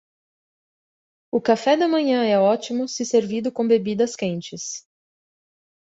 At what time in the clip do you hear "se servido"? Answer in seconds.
2.87-3.51